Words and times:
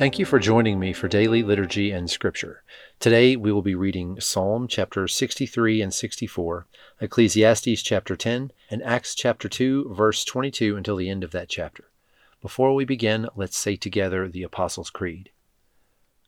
Thank 0.00 0.18
you 0.18 0.24
for 0.24 0.38
joining 0.38 0.80
me 0.80 0.94
for 0.94 1.08
daily 1.08 1.42
liturgy 1.42 1.90
and 1.90 2.08
scripture. 2.08 2.62
Today 3.00 3.36
we 3.36 3.52
will 3.52 3.60
be 3.60 3.74
reading 3.74 4.18
Psalm 4.18 4.66
chapter 4.66 5.06
63 5.06 5.82
and 5.82 5.92
64, 5.92 6.66
Ecclesiastes 7.02 7.82
chapter 7.82 8.16
10, 8.16 8.50
and 8.70 8.82
Acts 8.82 9.14
chapter 9.14 9.46
2, 9.46 9.92
verse 9.92 10.24
22 10.24 10.74
until 10.74 10.96
the 10.96 11.10
end 11.10 11.22
of 11.22 11.32
that 11.32 11.50
chapter. 11.50 11.90
Before 12.40 12.74
we 12.74 12.86
begin, 12.86 13.28
let's 13.36 13.58
say 13.58 13.76
together 13.76 14.26
the 14.26 14.42
Apostles' 14.42 14.88
Creed. 14.88 15.32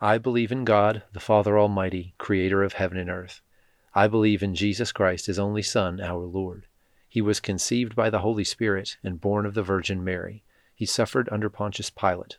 I 0.00 0.16
believe 0.16 0.50
in 0.50 0.64
God, 0.64 1.02
the 1.12 1.20
Father 1.20 1.58
Almighty, 1.58 2.14
creator 2.16 2.62
of 2.62 2.72
heaven 2.72 2.96
and 2.96 3.10
earth. 3.10 3.42
I 3.94 4.08
believe 4.08 4.42
in 4.42 4.54
Jesus 4.54 4.92
Christ, 4.92 5.26
his 5.26 5.38
only 5.38 5.62
Son, 5.62 6.00
our 6.00 6.24
Lord. 6.24 6.64
He 7.06 7.20
was 7.20 7.38
conceived 7.38 7.94
by 7.94 8.08
the 8.08 8.20
Holy 8.20 8.44
Spirit 8.44 8.96
and 9.04 9.20
born 9.20 9.44
of 9.44 9.52
the 9.52 9.62
Virgin 9.62 10.02
Mary. 10.02 10.42
He 10.74 10.86
suffered 10.86 11.28
under 11.30 11.50
Pontius 11.50 11.90
Pilate 11.90 12.38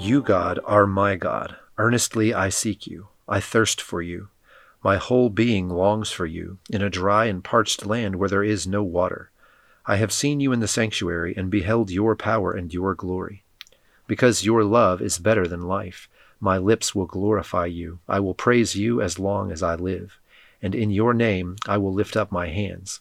You, 0.00 0.22
God, 0.22 0.60
are 0.64 0.86
my 0.86 1.16
God. 1.16 1.56
Earnestly 1.76 2.32
I 2.32 2.50
seek 2.50 2.86
you. 2.86 3.08
I 3.28 3.40
thirst 3.40 3.80
for 3.80 4.00
you. 4.00 4.28
My 4.82 4.96
whole 4.96 5.28
being 5.28 5.68
longs 5.68 6.12
for 6.12 6.24
you, 6.24 6.58
in 6.70 6.82
a 6.82 6.88
dry 6.88 7.24
and 7.24 7.42
parched 7.42 7.84
land 7.84 8.14
where 8.14 8.28
there 8.28 8.44
is 8.44 8.64
no 8.64 8.82
water. 8.84 9.32
I 9.86 9.96
have 9.96 10.12
seen 10.12 10.38
you 10.38 10.52
in 10.52 10.60
the 10.60 10.68
sanctuary, 10.68 11.34
and 11.36 11.50
beheld 11.50 11.90
your 11.90 12.14
power 12.14 12.52
and 12.52 12.72
your 12.72 12.94
glory. 12.94 13.42
Because 14.06 14.46
your 14.46 14.62
love 14.62 15.02
is 15.02 15.18
better 15.18 15.48
than 15.48 15.62
life, 15.62 16.08
my 16.38 16.58
lips 16.58 16.94
will 16.94 17.06
glorify 17.06 17.66
you. 17.66 17.98
I 18.08 18.20
will 18.20 18.34
praise 18.34 18.76
you 18.76 19.02
as 19.02 19.18
long 19.18 19.50
as 19.50 19.64
I 19.64 19.74
live, 19.74 20.20
and 20.62 20.76
in 20.76 20.90
your 20.90 21.12
name 21.12 21.56
I 21.66 21.76
will 21.78 21.92
lift 21.92 22.16
up 22.16 22.30
my 22.30 22.48
hands. 22.48 23.00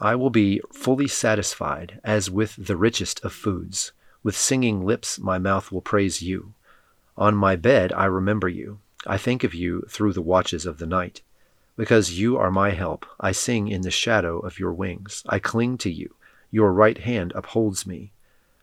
I 0.00 0.14
will 0.14 0.30
be 0.30 0.62
fully 0.72 1.06
satisfied, 1.06 2.00
as 2.02 2.30
with 2.30 2.56
the 2.56 2.78
richest 2.78 3.22
of 3.22 3.34
foods. 3.34 3.92
With 4.22 4.36
singing 4.36 4.84
lips 4.84 5.18
my 5.18 5.38
mouth 5.38 5.72
will 5.72 5.80
praise 5.80 6.20
you. 6.20 6.52
On 7.16 7.34
my 7.34 7.56
bed 7.56 7.90
I 7.94 8.04
remember 8.04 8.50
you. 8.50 8.80
I 9.06 9.16
think 9.16 9.44
of 9.44 9.54
you 9.54 9.86
through 9.88 10.12
the 10.12 10.20
watches 10.20 10.66
of 10.66 10.76
the 10.76 10.86
night. 10.86 11.22
Because 11.74 12.18
you 12.18 12.36
are 12.36 12.50
my 12.50 12.70
help, 12.70 13.06
I 13.18 13.32
sing 13.32 13.68
in 13.68 13.80
the 13.80 13.90
shadow 13.90 14.38
of 14.40 14.58
your 14.58 14.74
wings. 14.74 15.22
I 15.26 15.38
cling 15.38 15.78
to 15.78 15.90
you. 15.90 16.14
Your 16.50 16.70
right 16.70 16.98
hand 16.98 17.32
upholds 17.34 17.86
me. 17.86 18.12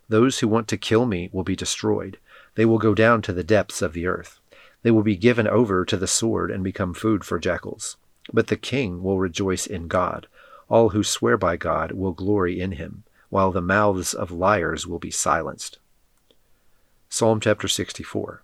Those 0.08 0.40
who 0.40 0.48
want 0.48 0.68
to 0.68 0.78
kill 0.78 1.08
me 1.08 1.30
will 1.34 1.44
be 1.44 1.56
destroyed. 1.56 2.20
They 2.54 2.66
will 2.66 2.78
go 2.78 2.94
down 2.94 3.24
to 3.24 3.34
the 3.34 3.44
depths 3.44 3.82
of 3.82 3.94
the 3.94 4.06
earth. 4.06 4.40
They 4.84 4.92
will 4.92 5.02
be 5.02 5.16
given 5.16 5.48
over 5.48 5.86
to 5.86 5.98
the 5.98 6.06
sword 6.06 6.52
and 6.52 6.64
become 6.64 6.94
food 6.94 7.24
for 7.24 7.40
jackals. 7.40 7.98
But 8.32 8.48
the 8.48 8.58
king 8.58 9.02
will 9.02 9.18
rejoice 9.18 9.66
in 9.66 9.88
God. 9.88 10.28
All 10.70 10.90
who 10.90 11.04
swear 11.04 11.36
by 11.36 11.58
God 11.58 11.94
will 11.94 12.12
glory 12.12 12.60
in 12.60 12.74
him 12.74 13.06
while 13.30 13.52
the 13.52 13.62
mouths 13.62 14.14
of 14.14 14.32
liars 14.32 14.88
will 14.88 15.00
be 15.00 15.12
silenced. 15.12 15.80
Psalm 17.10 17.40
chapter 17.40 17.68
64 17.68 18.44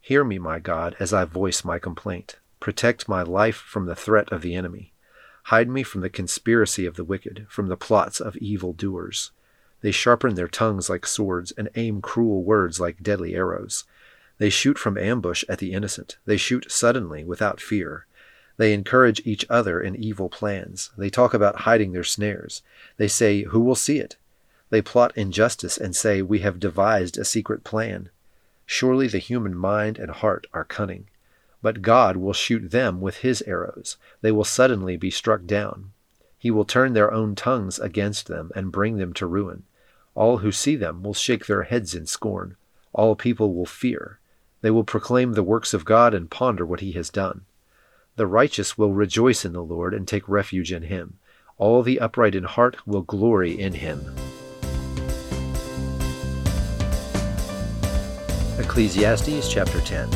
Hear 0.00 0.24
me, 0.24 0.38
my 0.38 0.58
God, 0.58 0.96
as 0.98 1.12
I 1.12 1.24
voice 1.24 1.64
my 1.64 1.78
complaint. 1.78 2.38
Protect 2.60 3.08
my 3.08 3.22
life 3.22 3.56
from 3.56 3.86
the 3.86 3.94
threat 3.94 4.32
of 4.32 4.42
the 4.42 4.54
enemy. 4.54 4.92
Hide 5.44 5.68
me 5.68 5.82
from 5.82 6.00
the 6.00 6.10
conspiracy 6.10 6.86
of 6.86 6.96
the 6.96 7.04
wicked, 7.04 7.46
from 7.48 7.68
the 7.68 7.76
plots 7.76 8.20
of 8.20 8.36
evil 8.36 8.72
doers. 8.72 9.30
They 9.80 9.92
sharpen 9.92 10.34
their 10.34 10.48
tongues 10.48 10.90
like 10.90 11.06
swords 11.06 11.52
and 11.52 11.68
aim 11.74 12.00
cruel 12.00 12.42
words 12.42 12.80
like 12.80 13.02
deadly 13.02 13.34
arrows. 13.34 13.84
They 14.38 14.50
shoot 14.50 14.78
from 14.78 14.98
ambush 14.98 15.44
at 15.48 15.58
the 15.58 15.72
innocent. 15.72 16.18
They 16.24 16.36
shoot 16.36 16.70
suddenly 16.70 17.24
without 17.24 17.60
fear. 17.60 18.06
They 18.58 18.72
encourage 18.74 19.22
each 19.24 19.46
other 19.48 19.80
in 19.80 19.96
evil 19.96 20.28
plans. 20.28 20.90
They 20.98 21.10
talk 21.10 21.32
about 21.32 21.60
hiding 21.60 21.92
their 21.92 22.04
snares. 22.04 22.60
They 22.96 23.08
say, 23.08 23.44
Who 23.44 23.60
will 23.60 23.76
see 23.76 23.98
it? 23.98 24.16
They 24.70 24.82
plot 24.82 25.16
injustice 25.16 25.78
and 25.78 25.96
say, 25.96 26.20
We 26.22 26.40
have 26.40 26.60
devised 26.60 27.16
a 27.16 27.24
secret 27.24 27.62
plan. 27.64 28.10
Surely 28.66 29.06
the 29.06 29.18
human 29.18 29.56
mind 29.56 29.96
and 29.96 30.10
heart 30.10 30.46
are 30.52 30.64
cunning. 30.64 31.08
But 31.62 31.82
God 31.82 32.16
will 32.16 32.32
shoot 32.32 32.70
them 32.70 33.00
with 33.00 33.18
his 33.18 33.42
arrows. 33.42 33.96
They 34.20 34.32
will 34.32 34.44
suddenly 34.44 34.96
be 34.96 35.10
struck 35.10 35.44
down. 35.46 35.92
He 36.36 36.50
will 36.50 36.64
turn 36.64 36.92
their 36.92 37.12
own 37.12 37.36
tongues 37.36 37.78
against 37.78 38.26
them 38.26 38.50
and 38.56 38.72
bring 38.72 38.98
them 38.98 39.12
to 39.14 39.26
ruin. 39.26 39.62
All 40.16 40.38
who 40.38 40.50
see 40.50 40.74
them 40.74 41.04
will 41.04 41.14
shake 41.14 41.46
their 41.46 41.62
heads 41.62 41.94
in 41.94 42.06
scorn. 42.06 42.56
All 42.92 43.14
people 43.14 43.54
will 43.54 43.66
fear. 43.66 44.18
They 44.62 44.70
will 44.70 44.84
proclaim 44.84 45.34
the 45.34 45.44
works 45.44 45.72
of 45.72 45.84
God 45.84 46.12
and 46.12 46.28
ponder 46.28 46.66
what 46.66 46.80
he 46.80 46.92
has 46.92 47.08
done. 47.08 47.44
The 48.18 48.26
righteous 48.26 48.76
will 48.76 48.92
rejoice 48.92 49.44
in 49.44 49.52
the 49.52 49.62
Lord 49.62 49.94
and 49.94 50.08
take 50.08 50.28
refuge 50.28 50.72
in 50.72 50.82
him. 50.82 51.20
All 51.56 51.84
the 51.84 52.00
upright 52.00 52.34
in 52.34 52.42
heart 52.42 52.84
will 52.84 53.02
glory 53.02 53.52
in 53.52 53.74
him. 53.74 54.12
Ecclesiastes 58.58 59.48
chapter 59.48 59.80
10 59.80 60.10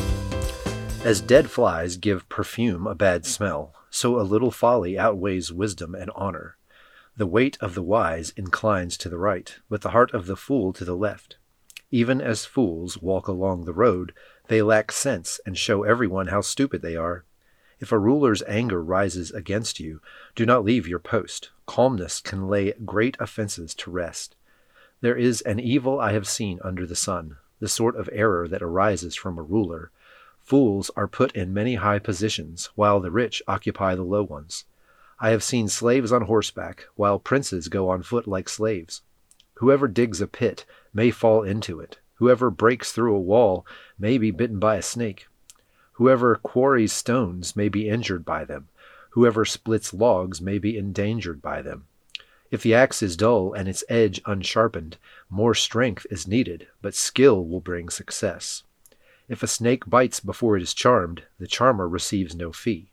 As 1.05 1.21
dead 1.21 1.49
flies 1.49 1.95
give 1.95 2.27
perfume 2.27 2.87
a 2.87 2.93
bad 2.93 3.25
smell, 3.25 3.73
so 3.89 4.19
a 4.19 4.27
little 4.27 4.51
folly 4.51 4.99
outweighs 4.99 5.53
wisdom 5.53 5.95
and 5.95 6.11
honor. 6.13 6.57
The 7.15 7.25
weight 7.25 7.57
of 7.61 7.73
the 7.73 7.81
wise 7.81 8.33
inclines 8.35 8.97
to 8.97 9.07
the 9.07 9.17
right, 9.17 9.55
but 9.69 9.79
the 9.79 9.91
heart 9.91 10.13
of 10.13 10.25
the 10.25 10.35
fool 10.35 10.73
to 10.73 10.83
the 10.83 10.97
left. 10.97 11.37
Even 11.89 12.19
as 12.19 12.43
fools 12.43 13.01
walk 13.01 13.29
along 13.29 13.63
the 13.63 13.71
road, 13.71 14.13
they 14.49 14.61
lack 14.61 14.91
sense 14.91 15.39
and 15.45 15.57
show 15.57 15.83
everyone 15.83 16.27
how 16.27 16.41
stupid 16.41 16.81
they 16.81 16.97
are. 16.97 17.23
If 17.83 17.91
a 17.91 17.99
ruler's 17.99 18.41
anger 18.43 18.81
rises 18.81 19.31
against 19.31 19.77
you, 19.77 19.99
do 20.35 20.45
not 20.45 20.63
leave 20.63 20.87
your 20.87 20.99
post. 20.99 21.49
Calmness 21.65 22.21
can 22.21 22.47
lay 22.47 22.71
great 22.85 23.17
offenses 23.19 23.75
to 23.75 23.91
rest. 23.91 24.37
There 25.01 25.17
is 25.17 25.41
an 25.41 25.59
evil 25.59 25.99
I 25.99 26.13
have 26.13 26.25
seen 26.25 26.61
under 26.63 26.87
the 26.87 26.95
sun, 26.95 27.35
the 27.59 27.67
sort 27.67 27.97
of 27.97 28.09
error 28.13 28.47
that 28.47 28.63
arises 28.63 29.15
from 29.15 29.37
a 29.37 29.41
ruler. 29.41 29.91
Fools 30.39 30.91
are 30.95 31.09
put 31.09 31.35
in 31.35 31.53
many 31.53 31.75
high 31.75 31.99
positions, 31.99 32.69
while 32.75 33.01
the 33.01 33.11
rich 33.11 33.43
occupy 33.49 33.95
the 33.95 34.03
low 34.03 34.23
ones. 34.23 34.63
I 35.19 35.31
have 35.31 35.43
seen 35.43 35.67
slaves 35.67 36.13
on 36.13 36.21
horseback, 36.21 36.85
while 36.95 37.19
princes 37.19 37.67
go 37.67 37.89
on 37.89 38.01
foot 38.01 38.27
like 38.27 38.47
slaves. 38.47 39.01
Whoever 39.55 39.89
digs 39.89 40.21
a 40.21 40.27
pit 40.27 40.63
may 40.93 41.11
fall 41.11 41.43
into 41.43 41.81
it. 41.81 41.99
Whoever 42.13 42.49
breaks 42.49 42.93
through 42.93 43.13
a 43.13 43.19
wall 43.19 43.65
may 43.99 44.17
be 44.17 44.31
bitten 44.31 44.57
by 44.57 44.77
a 44.77 44.81
snake. 44.81 45.27
Whoever 45.97 46.35
quarries 46.35 46.91
stones 46.91 47.55
may 47.55 47.69
be 47.69 47.87
injured 47.87 48.25
by 48.25 48.45
them. 48.45 48.69
Whoever 49.11 49.45
splits 49.45 49.93
logs 49.93 50.41
may 50.41 50.57
be 50.57 50.75
endangered 50.75 51.39
by 51.39 51.61
them. 51.61 51.85
If 52.49 52.63
the 52.63 52.73
axe 52.73 53.03
is 53.03 53.15
dull 53.15 53.53
and 53.53 53.67
its 53.67 53.83
edge 53.89 54.19
unsharpened, 54.25 54.97
more 55.29 55.53
strength 55.53 56.07
is 56.09 56.27
needed, 56.27 56.67
but 56.81 56.95
skill 56.95 57.45
will 57.45 57.59
bring 57.59 57.89
success. 57.89 58.63
If 59.29 59.43
a 59.43 59.47
snake 59.47 59.87
bites 59.87 60.19
before 60.19 60.57
it 60.57 60.63
is 60.63 60.73
charmed, 60.73 61.23
the 61.39 61.47
charmer 61.47 61.87
receives 61.87 62.35
no 62.35 62.51
fee. 62.51 62.91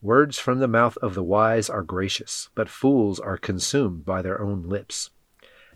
Words 0.00 0.38
from 0.38 0.60
the 0.60 0.68
mouth 0.68 0.96
of 0.98 1.14
the 1.14 1.22
wise 1.22 1.68
are 1.70 1.82
gracious, 1.82 2.48
but 2.54 2.68
fools 2.68 3.20
are 3.20 3.36
consumed 3.36 4.04
by 4.04 4.22
their 4.22 4.40
own 4.40 4.68
lips. 4.68 5.10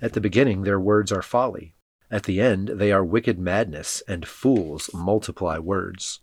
At 0.01 0.15
the 0.15 0.21
beginning 0.21 0.63
their 0.63 0.81
words 0.81 1.13
are 1.13 1.23
folly. 1.23 1.75
At 2.11 2.25
the 2.25 2.41
end 2.41 2.69
they 2.69 2.91
are 2.91 3.05
wicked 3.05 3.39
madness, 3.39 4.03
and 4.09 4.27
fools 4.27 4.91
multiply 4.95 5.59
words. 5.59 6.21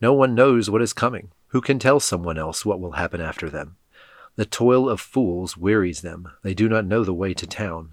No 0.00 0.12
one 0.12 0.34
knows 0.34 0.68
what 0.68 0.82
is 0.82 0.92
coming. 0.92 1.30
Who 1.48 1.60
can 1.60 1.78
tell 1.78 2.00
someone 2.00 2.38
else 2.38 2.66
what 2.66 2.80
will 2.80 2.92
happen 2.92 3.20
after 3.20 3.48
them? 3.48 3.76
The 4.36 4.44
toil 4.44 4.88
of 4.90 5.00
fools 5.00 5.56
wearies 5.56 6.02
them. 6.02 6.28
They 6.42 6.52
do 6.52 6.68
not 6.68 6.84
know 6.84 7.02
the 7.02 7.14
way 7.14 7.32
to 7.32 7.46
town. 7.46 7.92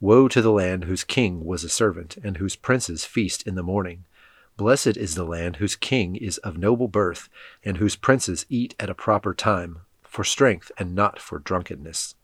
Woe 0.00 0.28
to 0.28 0.40
the 0.40 0.52
land 0.52 0.84
whose 0.84 1.04
king 1.04 1.44
was 1.44 1.64
a 1.64 1.68
servant, 1.68 2.16
and 2.22 2.36
whose 2.36 2.54
princes 2.54 3.04
feast 3.04 3.46
in 3.46 3.56
the 3.56 3.62
morning. 3.62 4.04
Blessed 4.56 4.96
is 4.96 5.14
the 5.14 5.24
land 5.24 5.56
whose 5.56 5.74
king 5.74 6.14
is 6.14 6.38
of 6.38 6.58
noble 6.58 6.86
birth, 6.86 7.28
and 7.64 7.78
whose 7.78 7.96
princes 7.96 8.46
eat 8.48 8.74
at 8.78 8.90
a 8.90 8.94
proper 8.94 9.34
time, 9.34 9.80
for 10.02 10.22
strength 10.22 10.70
and 10.78 10.94
not 10.94 11.18
for 11.18 11.38
drunkenness. 11.38 12.14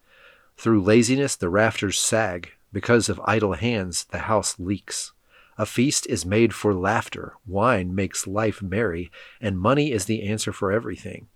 Through 0.56 0.82
laziness 0.82 1.34
the 1.34 1.48
rafters 1.48 1.98
sag, 1.98 2.52
because 2.72 3.08
of 3.08 3.20
idle 3.24 3.54
hands 3.54 4.04
the 4.04 4.18
house 4.18 4.58
leaks. 4.58 5.12
A 5.60 5.66
feast 5.66 6.06
is 6.06 6.24
made 6.24 6.54
for 6.54 6.72
laughter, 6.72 7.34
wine 7.44 7.92
makes 7.92 8.28
life 8.28 8.62
merry, 8.62 9.10
and 9.40 9.58
money 9.58 9.90
is 9.90 10.04
the 10.04 10.22
answer 10.22 10.52
for 10.52 10.70
everything. 10.70 11.26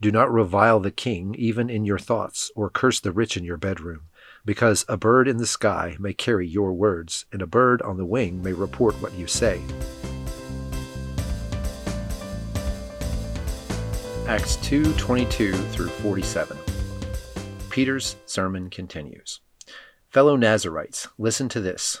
Do 0.00 0.10
not 0.10 0.32
revile 0.32 0.80
the 0.80 0.90
king 0.90 1.34
even 1.36 1.68
in 1.68 1.84
your 1.84 1.98
thoughts, 1.98 2.50
or 2.56 2.70
curse 2.70 2.98
the 2.98 3.12
rich 3.12 3.36
in 3.36 3.44
your 3.44 3.58
bedroom, 3.58 4.04
because 4.42 4.86
a 4.88 4.96
bird 4.96 5.28
in 5.28 5.36
the 5.36 5.46
sky 5.46 5.98
may 5.98 6.14
carry 6.14 6.48
your 6.48 6.72
words, 6.72 7.26
and 7.30 7.42
a 7.42 7.46
bird 7.46 7.82
on 7.82 7.98
the 7.98 8.06
wing 8.06 8.42
may 8.42 8.54
report 8.54 8.94
what 9.02 9.12
you 9.12 9.26
say. 9.26 9.60
Acts 14.26 14.56
2 14.56 14.94
22 14.94 15.52
through 15.52 15.88
47. 15.88 16.56
Peter's 17.68 18.16
sermon 18.24 18.70
continues. 18.70 19.40
Fellow 20.08 20.36
Nazarites, 20.36 21.08
listen 21.18 21.50
to 21.50 21.60
this. 21.60 22.00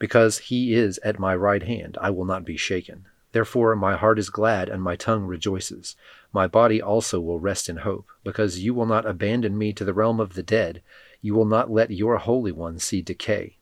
because 0.00 0.38
he 0.38 0.74
is 0.74 0.98
at 1.04 1.20
my 1.20 1.36
right 1.36 1.62
hand, 1.62 1.96
I 2.00 2.10
will 2.10 2.24
not 2.24 2.44
be 2.44 2.56
shaken. 2.56 3.04
Therefore 3.32 3.76
my 3.76 3.96
heart 3.96 4.18
is 4.18 4.30
glad 4.30 4.68
and 4.68 4.82
my 4.82 4.96
tongue 4.96 5.26
rejoices. 5.26 5.94
My 6.32 6.48
body 6.48 6.82
also 6.82 7.20
will 7.20 7.38
rest 7.38 7.68
in 7.68 7.76
hope, 7.76 8.06
because 8.24 8.58
you 8.58 8.74
will 8.74 8.86
not 8.86 9.06
abandon 9.06 9.56
me 9.56 9.72
to 9.74 9.84
the 9.84 9.94
realm 9.94 10.18
of 10.18 10.34
the 10.34 10.42
dead. 10.42 10.82
You 11.20 11.34
will 11.34 11.44
not 11.44 11.70
let 11.70 11.90
your 11.90 12.16
Holy 12.16 12.50
One 12.50 12.78
see 12.78 13.02
decay. 13.02 13.58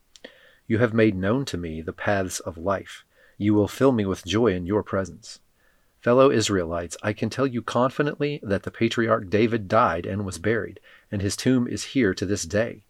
You 0.66 0.78
have 0.78 0.94
made 0.94 1.16
known 1.16 1.44
to 1.46 1.58
me 1.58 1.82
the 1.82 1.92
paths 1.92 2.40
of 2.40 2.56
life. 2.56 3.04
You 3.36 3.52
will 3.52 3.68
fill 3.68 3.92
me 3.92 4.06
with 4.06 4.24
joy 4.24 4.54
in 4.54 4.64
your 4.64 4.82
presence. 4.82 5.40
Fellow 6.00 6.30
Israelites, 6.30 6.96
I 7.02 7.12
can 7.12 7.30
tell 7.30 7.46
you 7.46 7.60
confidently 7.60 8.38
that 8.44 8.62
the 8.62 8.70
patriarch 8.70 9.28
David 9.28 9.66
died 9.66 10.06
and 10.06 10.24
was 10.24 10.38
buried, 10.38 10.78
and 11.10 11.20
his 11.20 11.36
tomb 11.36 11.66
is 11.66 11.92
here 11.94 12.14
to 12.14 12.24
this 12.24 12.44
day. 12.44 12.84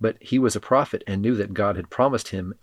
But 0.00 0.16
he 0.20 0.38
was 0.38 0.54
a 0.54 0.60
prophet 0.60 1.02
and 1.06 1.20
knew 1.20 1.34
that 1.34 1.54
God 1.54 1.74
had 1.76 1.90
promised 1.90 2.28
him 2.28 2.54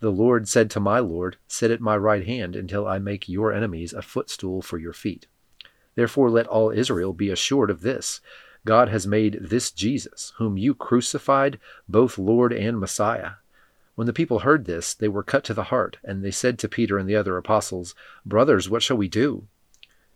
The 0.00 0.10
Lord 0.10 0.48
said 0.48 0.70
to 0.70 0.80
my 0.80 0.98
Lord, 0.98 1.36
Sit 1.46 1.70
at 1.70 1.82
my 1.82 1.94
right 1.94 2.26
hand 2.26 2.56
until 2.56 2.86
I 2.88 2.98
make 2.98 3.28
your 3.28 3.52
enemies 3.52 3.92
a 3.92 4.00
footstool 4.00 4.62
for 4.62 4.78
your 4.78 4.94
feet. 4.94 5.26
Therefore 5.94 6.30
let 6.30 6.46
all 6.46 6.70
Israel 6.70 7.12
be 7.12 7.28
assured 7.28 7.68
of 7.70 7.82
this 7.82 8.22
God 8.64 8.88
has 8.88 9.06
made 9.06 9.38
this 9.42 9.70
Jesus, 9.70 10.32
whom 10.38 10.56
you 10.56 10.74
crucified, 10.74 11.58
both 11.86 12.18
Lord 12.18 12.52
and 12.52 12.80
Messiah. 12.80 13.32
When 13.94 14.06
the 14.06 14.14
people 14.14 14.40
heard 14.40 14.64
this, 14.64 14.94
they 14.94 15.08
were 15.08 15.22
cut 15.22 15.44
to 15.44 15.54
the 15.54 15.64
heart, 15.64 15.98
and 16.02 16.24
they 16.24 16.30
said 16.30 16.58
to 16.60 16.68
Peter 16.68 16.96
and 16.96 17.06
the 17.06 17.16
other 17.16 17.36
apostles, 17.36 17.94
Brothers, 18.24 18.70
what 18.70 18.82
shall 18.82 18.96
we 18.96 19.08
do? 19.08 19.48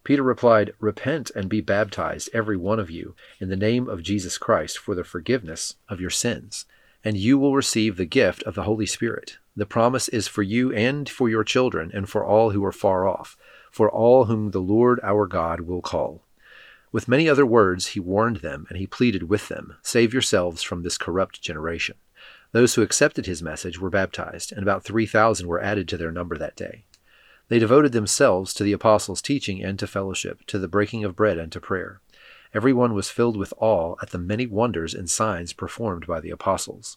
Peter 0.02 0.22
replied, 0.22 0.72
Repent 0.78 1.30
and 1.34 1.48
be 1.48 1.60
baptized, 1.60 2.30
every 2.32 2.56
one 2.56 2.78
of 2.78 2.90
you, 2.90 3.14
in 3.40 3.50
the 3.50 3.56
name 3.56 3.88
of 3.88 4.02
Jesus 4.02 4.38
Christ 4.38 4.78
for 4.78 4.94
the 4.94 5.04
forgiveness 5.04 5.76
of 5.90 6.00
your 6.00 6.10
sins, 6.10 6.64
and 7.02 7.18
you 7.18 7.38
will 7.38 7.54
receive 7.54 7.96
the 7.96 8.06
gift 8.06 8.42
of 8.44 8.54
the 8.54 8.62
Holy 8.62 8.86
Spirit. 8.86 9.36
The 9.56 9.66
promise 9.66 10.08
is 10.08 10.26
for 10.26 10.42
you 10.42 10.72
and 10.72 11.08
for 11.08 11.28
your 11.28 11.44
children, 11.44 11.90
and 11.94 12.08
for 12.08 12.24
all 12.24 12.50
who 12.50 12.64
are 12.64 12.72
far 12.72 13.06
off, 13.06 13.36
for 13.70 13.90
all 13.90 14.24
whom 14.24 14.50
the 14.50 14.60
Lord 14.60 14.98
our 15.02 15.26
God 15.26 15.60
will 15.60 15.80
call. 15.80 16.24
With 16.90 17.08
many 17.08 17.28
other 17.28 17.46
words 17.46 17.88
he 17.88 18.00
warned 18.00 18.38
them, 18.38 18.66
and 18.68 18.78
he 18.78 18.86
pleaded 18.86 19.24
with 19.24 19.48
them, 19.48 19.76
Save 19.82 20.12
yourselves 20.12 20.62
from 20.62 20.82
this 20.82 20.98
corrupt 20.98 21.40
generation. 21.40 21.96
Those 22.52 22.74
who 22.74 22.82
accepted 22.82 23.26
his 23.26 23.42
message 23.42 23.80
were 23.80 23.90
baptized, 23.90 24.52
and 24.52 24.62
about 24.62 24.84
three 24.84 25.06
thousand 25.06 25.46
were 25.48 25.60
added 25.60 25.88
to 25.88 25.96
their 25.96 26.12
number 26.12 26.38
that 26.38 26.56
day. 26.56 26.84
They 27.48 27.58
devoted 27.58 27.92
themselves 27.92 28.54
to 28.54 28.64
the 28.64 28.72
apostles' 28.72 29.20
teaching 29.20 29.62
and 29.62 29.78
to 29.78 29.86
fellowship, 29.86 30.44
to 30.46 30.58
the 30.58 30.68
breaking 30.68 31.04
of 31.04 31.16
bread 31.16 31.36
and 31.38 31.52
to 31.52 31.60
prayer. 31.60 32.00
Every 32.54 32.72
one 32.72 32.94
was 32.94 33.10
filled 33.10 33.36
with 33.36 33.52
awe 33.58 33.96
at 34.00 34.10
the 34.10 34.18
many 34.18 34.46
wonders 34.46 34.94
and 34.94 35.10
signs 35.10 35.52
performed 35.52 36.06
by 36.06 36.20
the 36.20 36.30
apostles. 36.30 36.96